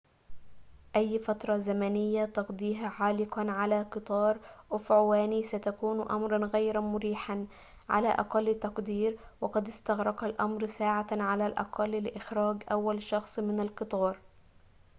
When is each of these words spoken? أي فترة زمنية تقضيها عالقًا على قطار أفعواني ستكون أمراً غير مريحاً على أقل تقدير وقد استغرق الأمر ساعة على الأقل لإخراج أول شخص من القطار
أي 0.95 1.19
فترة 1.19 1.57
زمنية 1.57 2.25
تقضيها 2.25 2.87
عالقًا 2.89 3.51
على 3.51 3.81
قطار 3.83 4.37
أفعواني 4.71 5.43
ستكون 5.43 6.11
أمراً 6.11 6.45
غير 6.45 6.81
مريحاً 6.81 7.47
على 7.89 8.07
أقل 8.07 8.59
تقدير 8.59 9.17
وقد 9.41 9.67
استغرق 9.67 10.23
الأمر 10.23 10.65
ساعة 10.65 11.07
على 11.11 11.47
الأقل 11.47 11.91
لإخراج 12.03 12.63
أول 12.71 13.03
شخص 13.03 13.39
من 13.39 13.59
القطار 13.61 14.17